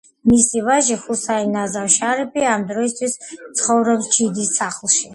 მისი 0.29 0.61
ვაჟი, 0.67 0.97
ჰუსაინ 1.01 1.53
ნავაზ 1.57 1.95
შარიფი, 1.97 2.43
ამ 2.55 2.67
დროისთვის 2.73 3.17
ცხოვრობს 3.31 4.15
ჯიდის 4.19 4.55
სახლში. 4.61 5.09